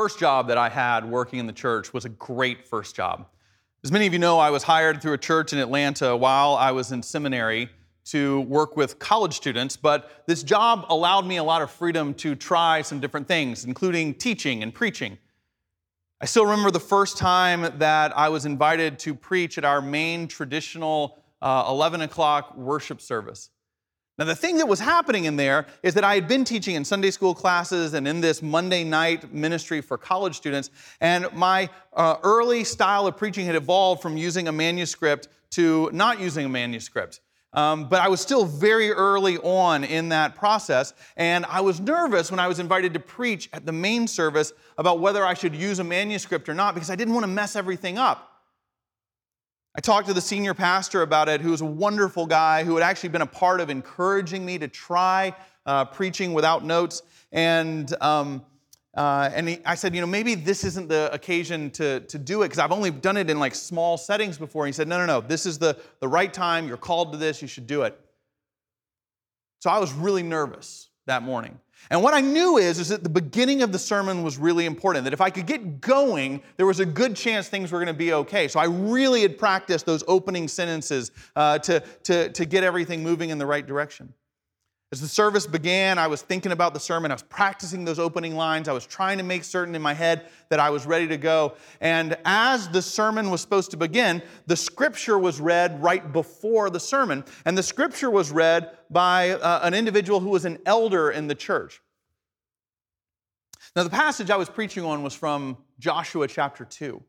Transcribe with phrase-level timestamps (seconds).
[0.00, 3.26] first job that I had working in the church was a great first job.
[3.84, 6.70] As many of you know, I was hired through a church in Atlanta while I
[6.70, 7.68] was in seminary
[8.06, 12.34] to work with college students, but this job allowed me a lot of freedom to
[12.34, 15.18] try some different things, including teaching and preaching.
[16.18, 20.28] I still remember the first time that I was invited to preach at our main
[20.28, 23.50] traditional uh, 11 o'clock worship service.
[24.20, 26.84] Now, the thing that was happening in there is that I had been teaching in
[26.84, 30.68] Sunday school classes and in this Monday night ministry for college students,
[31.00, 36.20] and my uh, early style of preaching had evolved from using a manuscript to not
[36.20, 37.20] using a manuscript.
[37.54, 42.30] Um, but I was still very early on in that process, and I was nervous
[42.30, 45.78] when I was invited to preach at the main service about whether I should use
[45.78, 48.29] a manuscript or not because I didn't want to mess everything up.
[49.76, 52.82] I talked to the senior pastor about it, who was a wonderful guy who had
[52.82, 55.34] actually been a part of encouraging me to try
[55.64, 57.02] uh, preaching without notes.
[57.30, 58.44] And, um,
[58.96, 62.42] uh, and he, I said, you know, maybe this isn't the occasion to, to do
[62.42, 64.64] it because I've only done it in like small settings before.
[64.64, 66.66] And he said, no, no, no, this is the, the right time.
[66.66, 67.40] You're called to this.
[67.40, 67.98] You should do it.
[69.60, 71.60] So I was really nervous that morning.
[71.88, 75.04] And what I knew is, is that the beginning of the sermon was really important,
[75.04, 77.94] that if I could get going, there was a good chance things were going to
[77.94, 78.46] be okay.
[78.48, 83.30] So I really had practiced those opening sentences uh, to, to, to get everything moving
[83.30, 84.12] in the right direction.
[84.92, 87.12] As the service began, I was thinking about the sermon.
[87.12, 88.68] I was practicing those opening lines.
[88.68, 91.54] I was trying to make certain in my head that I was ready to go.
[91.80, 96.80] And as the sermon was supposed to begin, the scripture was read right before the
[96.80, 97.24] sermon.
[97.44, 101.36] And the scripture was read by uh, an individual who was an elder in the
[101.36, 101.80] church.
[103.76, 107.00] Now, the passage I was preaching on was from Joshua chapter 2.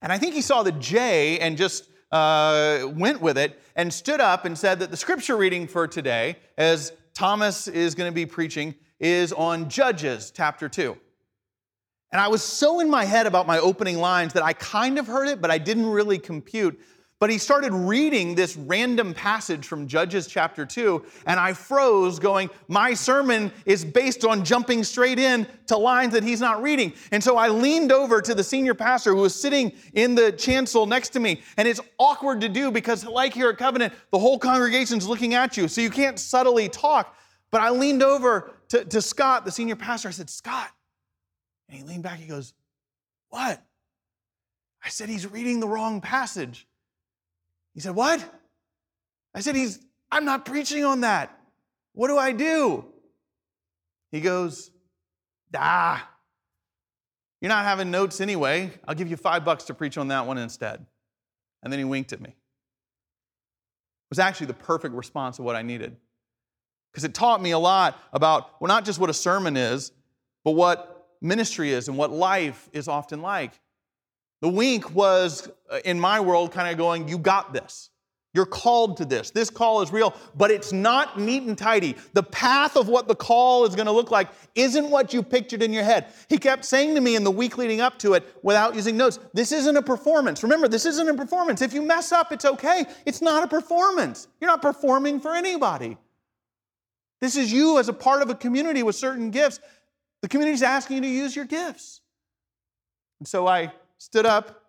[0.00, 4.20] And I think he saw the J and just uh, went with it and stood
[4.20, 8.26] up and said that the scripture reading for today, as Thomas is going to be
[8.26, 10.96] preaching is on Judges chapter 2.
[12.12, 15.06] And I was so in my head about my opening lines that I kind of
[15.06, 16.78] heard it, but I didn't really compute.
[17.22, 22.50] But he started reading this random passage from Judges chapter 2, and I froze, going,
[22.66, 26.92] My sermon is based on jumping straight in to lines that he's not reading.
[27.12, 30.84] And so I leaned over to the senior pastor who was sitting in the chancel
[30.84, 31.42] next to me.
[31.56, 35.56] And it's awkward to do because, like here at Covenant, the whole congregation's looking at
[35.56, 37.16] you, so you can't subtly talk.
[37.52, 40.08] But I leaned over to, to Scott, the senior pastor.
[40.08, 40.70] I said, Scott.
[41.68, 42.52] And he leaned back, he goes,
[43.28, 43.62] What?
[44.84, 46.66] I said, He's reading the wrong passage.
[47.74, 48.24] He said, What?
[49.34, 49.78] I said, He's,
[50.10, 51.38] I'm not preaching on that.
[51.94, 52.86] What do I do?
[54.10, 54.70] He goes,
[55.54, 56.08] Ah,
[57.42, 58.70] you're not having notes anyway.
[58.86, 60.86] I'll give you five bucks to preach on that one instead.
[61.62, 62.30] And then he winked at me.
[62.30, 62.36] It
[64.10, 65.96] was actually the perfect response of what I needed.
[66.92, 69.90] Because it taught me a lot about, well, not just what a sermon is,
[70.44, 73.58] but what ministry is and what life is often like.
[74.42, 77.88] The wink was, uh, in my world, kind of going, You got this.
[78.34, 79.30] You're called to this.
[79.30, 81.96] This call is real, but it's not neat and tidy.
[82.14, 85.62] The path of what the call is going to look like isn't what you pictured
[85.62, 86.06] in your head.
[86.30, 89.18] He kept saying to me in the week leading up to it, without using notes,
[89.34, 90.42] this isn't a performance.
[90.42, 91.60] Remember, this isn't a performance.
[91.60, 92.86] If you mess up, it's okay.
[93.04, 94.28] It's not a performance.
[94.40, 95.98] You're not performing for anybody.
[97.20, 99.60] This is you as a part of a community with certain gifts.
[100.22, 102.00] The community is asking you to use your gifts.
[103.20, 104.64] And so I stood up,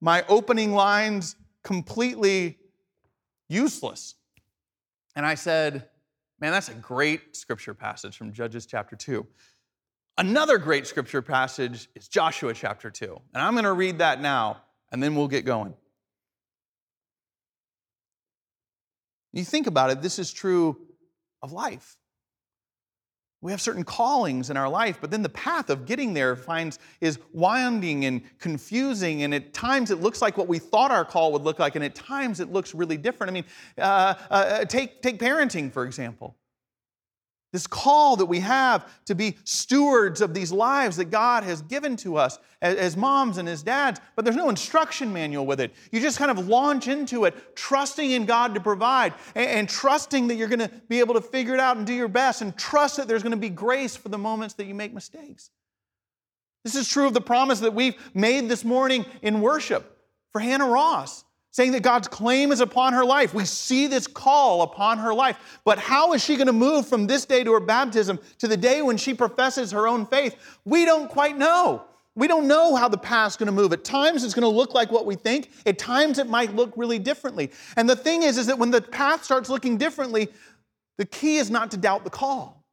[0.00, 2.56] my opening lines completely
[3.48, 4.14] useless.
[5.16, 5.88] And I said,
[6.38, 9.26] Man, that's a great scripture passage from Judges chapter 2.
[10.18, 13.18] Another great scripture passage is Joshua chapter 2.
[13.34, 15.74] And I'm going to read that now, and then we'll get going.
[19.32, 20.76] You think about it, this is true
[21.42, 21.96] of life.
[23.42, 26.78] We have certain callings in our life, but then the path of getting there finds
[27.00, 31.32] is winding and confusing, and at times it looks like what we thought our call
[31.32, 33.30] would look like, and at times it looks really different.
[33.30, 33.44] I mean,
[33.78, 36.34] uh, uh, take, take parenting, for example.
[37.56, 41.96] This call that we have to be stewards of these lives that God has given
[41.96, 45.72] to us as, moms and as dads, but there's no instruction manual with it.
[45.90, 50.34] You just kind of launch into it, trusting in God to provide and trusting that
[50.34, 52.98] you're going to be able to figure it out and do your best, and trust
[52.98, 55.48] that there's going to be grace for the moments that you make mistakes.
[56.62, 59.98] This is true of the promise that we've made this morning in worship
[60.30, 61.24] for Hannah Ross
[61.56, 63.32] saying that God's claim is upon her life.
[63.32, 65.58] We see this call upon her life.
[65.64, 68.58] But how is she going to move from this day to her baptism to the
[68.58, 70.36] day when she professes her own faith?
[70.66, 71.84] We don't quite know.
[72.14, 73.72] We don't know how the path's going to move.
[73.72, 75.48] At times it's going to look like what we think.
[75.64, 77.50] At times it might look really differently.
[77.78, 80.28] And the thing is is that when the path starts looking differently,
[80.98, 82.66] the key is not to doubt the call.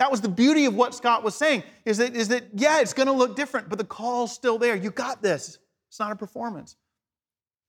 [0.00, 2.94] That was the beauty of what Scott was saying is that, is that yeah, it's
[2.94, 4.74] going to look different, but the call's still there.
[4.74, 5.60] You got this.
[5.88, 6.74] It's not a performance.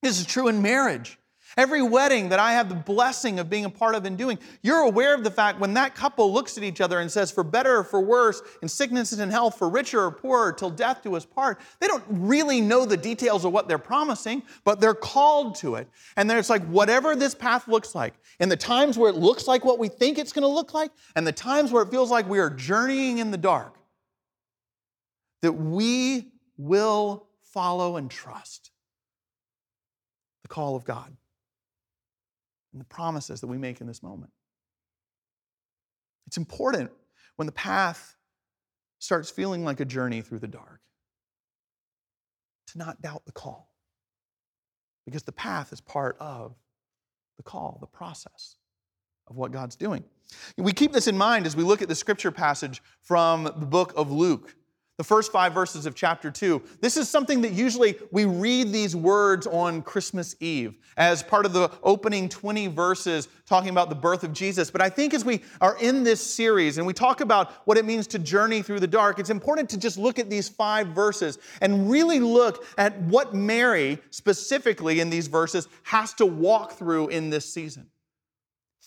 [0.02, 1.18] This is true in marriage.
[1.58, 4.82] Every wedding that I have the blessing of being a part of and doing, you're
[4.82, 7.80] aware of the fact when that couple looks at each other and says, for better
[7.80, 11.16] or for worse, in sickness and in health, for richer or poorer, till death do
[11.16, 15.56] us part, they don't really know the details of what they're promising, but they're called
[15.56, 15.90] to it.
[16.18, 19.48] And then it's like, whatever this path looks like, in the times where it looks
[19.48, 22.12] like what we think it's going to look like, and the times where it feels
[22.12, 23.76] like we are journeying in the dark,
[25.42, 28.70] that we will follow and trust
[30.50, 31.16] the call of God
[32.72, 34.32] and the promises that we make in this moment.
[36.28, 36.92] It's important
[37.38, 38.16] when the path
[39.00, 40.82] starts feeling like a journey through the dark
[42.68, 43.72] to not doubt the call
[45.06, 46.56] because the path is part of
[47.38, 48.58] the call, the process
[49.28, 50.04] of what God's doing.
[50.58, 53.94] We keep this in mind as we look at the scripture passage from the book
[53.96, 54.56] of Luke
[55.00, 56.62] the first five verses of chapter two.
[56.82, 61.54] This is something that usually we read these words on Christmas Eve as part of
[61.54, 64.70] the opening 20 verses talking about the birth of Jesus.
[64.70, 67.86] But I think as we are in this series and we talk about what it
[67.86, 71.40] means to journey through the dark, it's important to just look at these five verses
[71.62, 77.30] and really look at what Mary, specifically in these verses, has to walk through in
[77.30, 77.88] this season.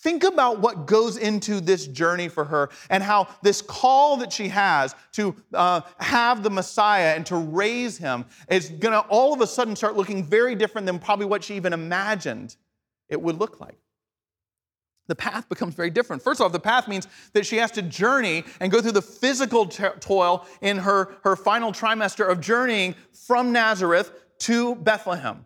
[0.03, 4.49] Think about what goes into this journey for her and how this call that she
[4.49, 9.39] has to uh, have the Messiah and to raise him is going to all of
[9.39, 12.57] a sudden start looking very different than probably what she even imagined
[13.07, 13.77] it would look like.
[15.07, 16.21] The path becomes very different.
[16.21, 19.67] First off, the path means that she has to journey and go through the physical
[19.67, 25.45] t- toil in her, her final trimester of journeying from Nazareth to Bethlehem.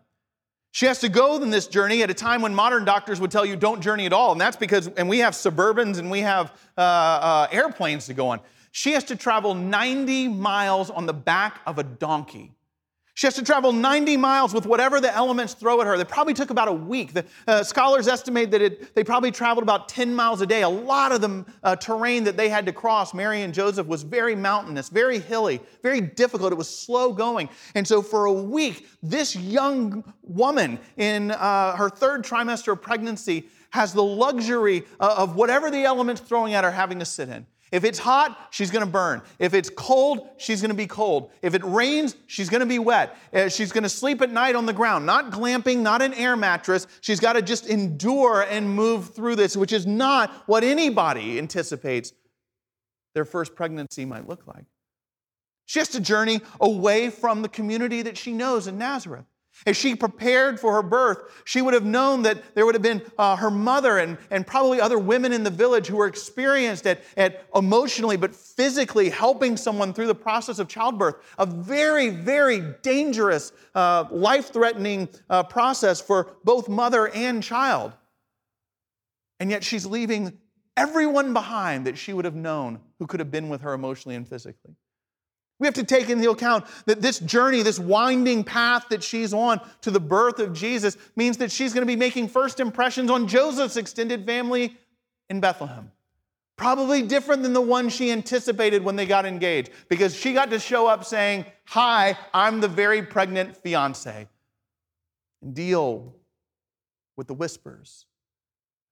[0.78, 3.44] She has to go in this journey at a time when modern doctors would tell
[3.44, 4.30] you don't journey at all.
[4.30, 8.28] And that's because, and we have Suburbans and we have uh, uh, airplanes to go
[8.28, 8.38] on.
[8.70, 12.52] She has to travel 90 miles on the back of a donkey.
[13.18, 15.98] She has to travel 90 miles with whatever the elements throw at her.
[15.98, 17.14] That probably took about a week.
[17.14, 20.62] The uh, scholars estimate that it, they probably traveled about 10 miles a day.
[20.62, 24.04] A lot of the uh, terrain that they had to cross, Mary and Joseph, was
[24.04, 26.52] very mountainous, very hilly, very difficult.
[26.52, 27.48] It was slow going.
[27.74, 33.48] And so for a week, this young woman in uh, her third trimester of pregnancy
[33.70, 37.46] has the luxury uh, of whatever the elements throwing at her having to sit in.
[37.70, 39.22] If it's hot, she's going to burn.
[39.38, 41.30] If it's cold, she's going to be cold.
[41.42, 43.16] If it rains, she's going to be wet.
[43.32, 46.36] Uh, she's going to sleep at night on the ground, not glamping, not an air
[46.36, 46.86] mattress.
[47.00, 52.12] She's got to just endure and move through this, which is not what anybody anticipates
[53.14, 54.64] their first pregnancy might look like.
[55.66, 59.26] She has to journey away from the community that she knows in Nazareth.
[59.66, 63.02] As she prepared for her birth, she would have known that there would have been
[63.18, 67.02] uh, her mother and, and probably other women in the village who were experienced at,
[67.16, 71.16] at emotionally but physically helping someone through the process of childbirth.
[71.38, 77.92] A very, very dangerous, uh, life threatening uh, process for both mother and child.
[79.40, 80.38] And yet she's leaving
[80.76, 84.26] everyone behind that she would have known who could have been with her emotionally and
[84.26, 84.74] physically.
[85.58, 89.60] We have to take into account that this journey, this winding path that she's on
[89.80, 93.26] to the birth of Jesus, means that she's going to be making first impressions on
[93.26, 94.76] Joseph's extended family
[95.28, 95.90] in Bethlehem.
[96.56, 100.58] Probably different than the one she anticipated when they got engaged, because she got to
[100.60, 104.28] show up saying, Hi, I'm the very pregnant fiance,
[105.42, 106.14] and deal
[107.16, 108.06] with the whispers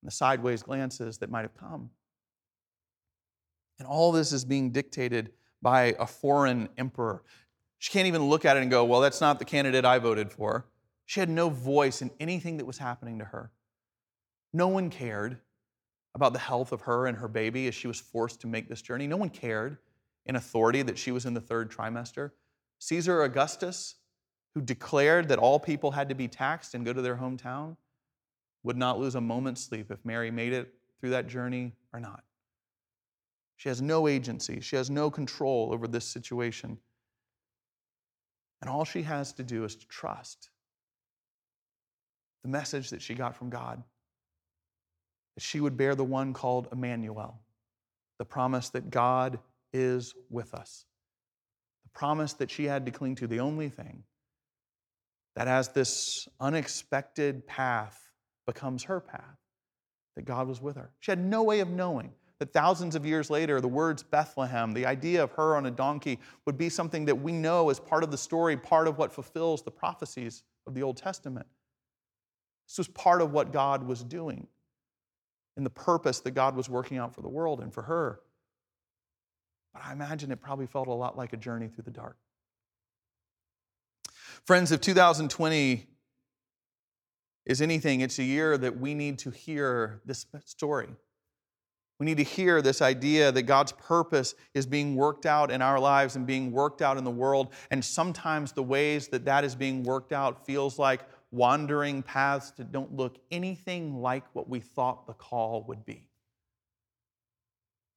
[0.02, 1.90] and the sideways glances that might have come.
[3.78, 5.32] And all this is being dictated
[5.62, 7.22] by a foreign emperor.
[7.78, 10.32] She can't even look at it and go, Well, that's not the candidate I voted
[10.32, 10.66] for.
[11.04, 13.52] She had no voice in anything that was happening to her.
[14.52, 15.38] No one cared
[16.14, 18.82] about the health of her and her baby as she was forced to make this
[18.82, 19.06] journey.
[19.06, 19.78] No one cared
[20.24, 22.32] in authority that she was in the third trimester.
[22.78, 23.96] Caesar Augustus,
[24.54, 27.76] who declared that all people had to be taxed and go to their hometown,
[28.62, 32.24] would not lose a moment's sleep if Mary made it through that journey or not.
[33.56, 36.78] She has no agency, she has no control over this situation.
[38.60, 40.50] And all she has to do is to trust
[42.42, 43.82] the message that she got from God
[45.36, 47.38] that she would bear the one called Emmanuel,
[48.18, 49.38] the promise that God
[49.72, 50.86] is with us,
[51.84, 54.02] the promise that she had to cling to, the only thing
[55.36, 58.10] that as this unexpected path
[58.46, 59.36] becomes her path,
[60.16, 60.90] that God was with her.
[61.00, 64.86] She had no way of knowing that thousands of years later, the words Bethlehem, the
[64.86, 68.10] idea of her on a donkey, would be something that we know as part of
[68.10, 71.46] the story, part of what fulfills the prophecies of the Old Testament.
[72.68, 74.48] This was part of what God was doing
[75.56, 78.20] and the purpose that God was working out for the world and for her.
[79.72, 82.16] but I imagine it probably felt a lot like a journey through the dark.
[84.44, 85.86] Friends, if 2020
[87.46, 90.88] is anything, it's a year that we need to hear this story.
[91.98, 95.80] We need to hear this idea that God's purpose is being worked out in our
[95.80, 97.54] lives and being worked out in the world.
[97.70, 102.70] And sometimes the ways that that is being worked out feels like wandering paths that
[102.70, 106.06] don't look anything like what we thought the call would be.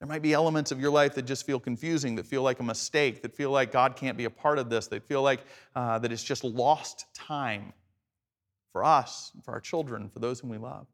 [0.00, 2.62] There might be elements of your life that just feel confusing, that feel like a
[2.62, 5.44] mistake, that feel like God can't be a part of this, that feel like
[5.76, 7.74] uh, that it's just lost time
[8.72, 10.86] for us, for our children, for those whom we love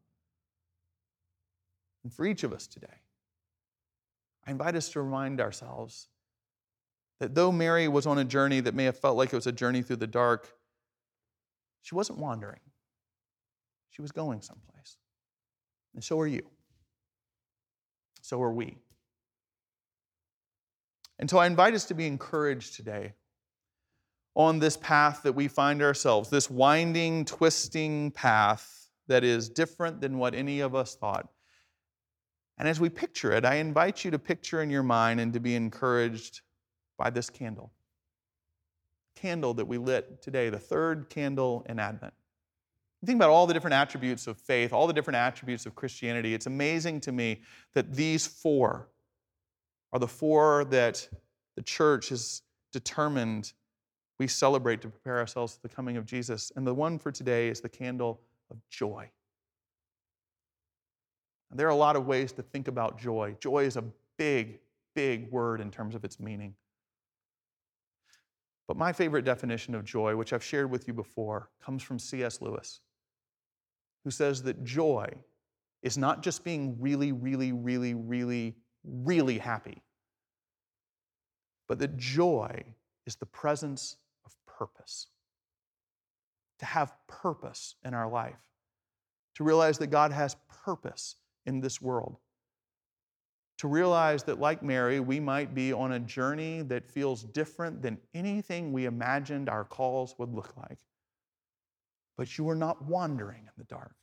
[2.07, 2.87] and for each of us today.
[4.47, 6.07] I invite us to remind ourselves
[7.19, 9.51] that though Mary was on a journey that may have felt like it was a
[9.51, 10.47] journey through the dark,
[11.81, 12.61] she wasn't wandering.
[13.89, 14.95] She was going someplace.
[15.95, 16.43] And so are you.
[18.21, 18.77] So are we.
[21.19, 23.15] And so I invite us to be encouraged today
[24.33, 30.17] on this path that we find ourselves, this winding, twisting path that is different than
[30.17, 31.27] what any of us thought.
[32.57, 35.39] And as we picture it, I invite you to picture in your mind and to
[35.39, 36.41] be encouraged
[36.97, 37.71] by this candle.
[39.15, 42.13] Candle that we lit today, the third candle in Advent.
[43.05, 46.33] Think about all the different attributes of faith, all the different attributes of Christianity.
[46.33, 47.41] It's amazing to me
[47.73, 48.89] that these four
[49.93, 51.07] are the four that
[51.55, 52.41] the church has
[52.73, 53.53] determined
[54.19, 56.51] we celebrate to prepare ourselves for the coming of Jesus.
[56.55, 59.09] And the one for today is the candle of joy.
[61.53, 63.35] There are a lot of ways to think about joy.
[63.39, 63.83] Joy is a
[64.17, 64.59] big,
[64.95, 66.53] big word in terms of its meaning.
[68.67, 72.41] But my favorite definition of joy, which I've shared with you before, comes from C.S.
[72.41, 72.81] Lewis,
[74.03, 75.07] who says that joy
[75.81, 79.81] is not just being really, really, really, really, really happy,
[81.67, 82.63] but that joy
[83.05, 85.07] is the presence of purpose.
[86.59, 88.49] To have purpose in our life,
[89.35, 90.35] to realize that God has
[90.65, 91.15] purpose
[91.47, 92.17] in this world.
[93.59, 97.97] To realize that, like Mary, we might be on a journey that feels different than
[98.13, 100.77] anything we imagined our calls would look like.
[102.17, 103.95] But you are not wandering in the dark,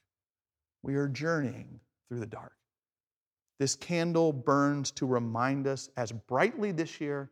[0.83, 2.55] we are journeying through the dark.
[3.61, 7.31] This candle burns to remind us as brightly this year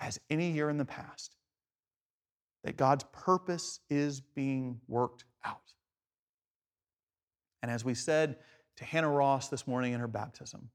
[0.00, 1.36] as any year in the past
[2.64, 5.72] that God's purpose is being worked out.
[7.62, 8.36] And as we said
[8.76, 10.70] to Hannah Ross this morning in her baptism,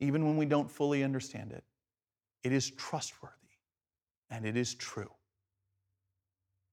[0.00, 1.64] even when we don't fully understand it,
[2.42, 3.34] it is trustworthy
[4.30, 5.10] and it is true.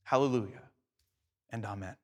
[0.04, 0.64] Hallelujah
[1.50, 1.96] and amen.